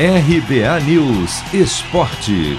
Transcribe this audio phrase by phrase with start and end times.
[0.00, 2.56] RBA News Esporte.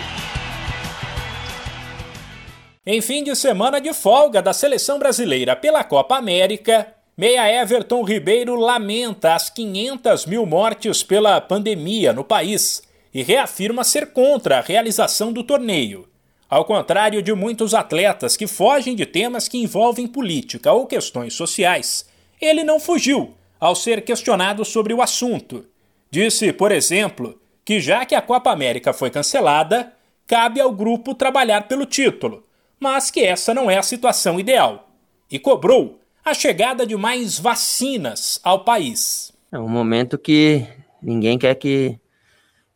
[2.86, 8.56] Em fim de semana de folga da seleção brasileira pela Copa América, Meia Everton Ribeiro
[8.56, 12.84] lamenta as 500 mil mortes pela pandemia no país
[13.14, 16.10] e reafirma ser contra a realização do torneio.
[16.50, 22.06] Ao contrário de muitos atletas que fogem de temas que envolvem política ou questões sociais,
[22.42, 25.64] ele não fugiu ao ser questionado sobre o assunto.
[26.12, 29.94] Disse, por exemplo, que já que a Copa América foi cancelada,
[30.26, 32.44] cabe ao grupo trabalhar pelo título,
[32.80, 34.90] mas que essa não é a situação ideal.
[35.30, 39.32] E cobrou a chegada de mais vacinas ao país.
[39.52, 40.66] É um momento que
[41.02, 42.00] ninguém quer que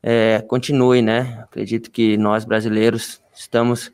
[0.02, 1.40] é, continue, né?
[1.44, 3.92] Acredito que nós brasileiros estamos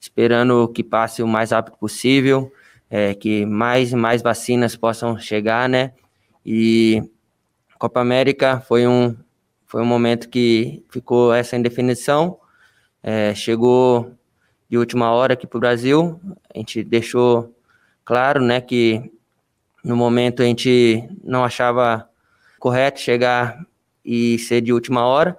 [0.00, 2.52] esperando que passe o mais rápido possível,
[2.90, 5.92] é, que mais e mais vacinas possam chegar, né?
[6.44, 7.02] E
[7.82, 9.16] Copa América foi um,
[9.66, 12.38] foi um momento que ficou essa indefinição.
[13.02, 14.14] É, chegou
[14.70, 16.20] de última hora aqui para o Brasil.
[16.54, 17.52] A gente deixou
[18.04, 19.12] claro né, que
[19.82, 22.08] no momento a gente não achava
[22.56, 23.58] correto chegar
[24.04, 25.36] e ser de última hora,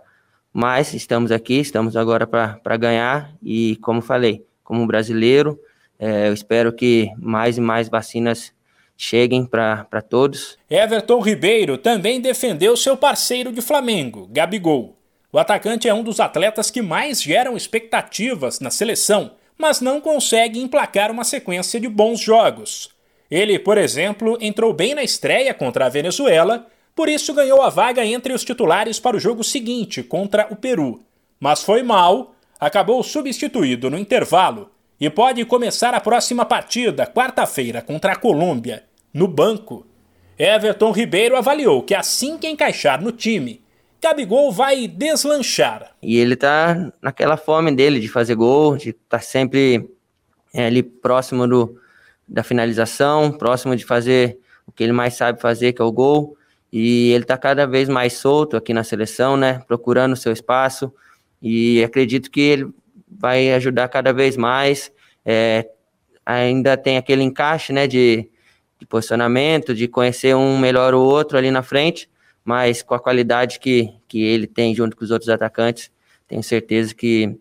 [0.52, 5.58] mas estamos aqui, estamos agora para ganhar e, como falei, como brasileiro,
[5.98, 8.54] é, eu espero que mais e mais vacinas
[8.98, 10.58] cheguem para todos.
[10.70, 14.98] Everton Ribeiro também defendeu seu parceiro de Flamengo, Gabigol.
[15.32, 20.60] O atacante é um dos atletas que mais geram expectativas na seleção, mas não consegue
[20.60, 22.90] emplacar uma sequência de bons jogos.
[23.30, 28.06] Ele, por exemplo, entrou bem na estreia contra a Venezuela, por isso ganhou a vaga
[28.06, 31.04] entre os titulares para o jogo seguinte contra o Peru.
[31.40, 34.70] Mas foi mal, acabou substituído no intervalo
[35.04, 39.86] e pode começar a próxima partida, quarta-feira, contra a Colômbia, no banco.
[40.40, 43.62] Everton Ribeiro avaliou que assim que encaixar no time,
[44.02, 45.92] Gabigol vai deslanchar.
[46.02, 49.90] E ele tá naquela fome dele de fazer gol, de estar tá sempre
[50.54, 51.78] é, ali próximo do,
[52.26, 56.38] da finalização, próximo de fazer o que ele mais sabe fazer, que é o gol.
[56.72, 59.62] E ele está cada vez mais solto aqui na seleção, né?
[59.68, 60.94] Procurando o seu espaço.
[61.42, 62.74] E acredito que ele
[63.20, 64.92] vai ajudar cada vez mais.
[65.26, 65.70] É,
[66.26, 67.88] ainda tem aquele encaixe, né?
[67.88, 68.30] De
[68.84, 72.10] de posicionamento, de conhecer um melhor o outro ali na frente,
[72.44, 75.90] mas com a qualidade que, que ele tem junto com os outros atacantes,
[76.28, 77.36] tenho certeza que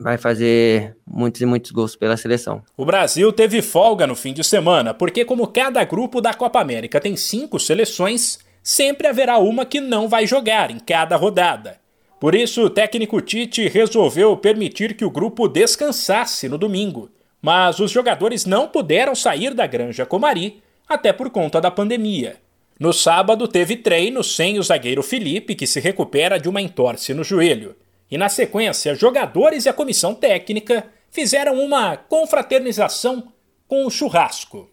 [0.00, 2.62] vai fazer muitos e muitos gols pela seleção.
[2.76, 7.00] O Brasil teve folga no fim de semana, porque como cada grupo da Copa América
[7.00, 11.78] tem cinco seleções, sempre haverá uma que não vai jogar em cada rodada.
[12.20, 17.10] Por isso, o técnico Tite resolveu permitir que o grupo descansasse no domingo.
[17.40, 22.36] Mas os jogadores não puderam sair da Granja Comari até por conta da pandemia.
[22.78, 27.24] No sábado teve treino sem o zagueiro Felipe, que se recupera de uma entorse no
[27.24, 27.76] joelho.
[28.10, 33.32] E na sequência, jogadores e a comissão técnica fizeram uma confraternização
[33.66, 34.70] com o churrasco.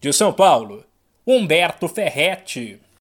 [0.00, 0.84] De São Paulo,
[1.26, 2.80] Humberto Ferretti.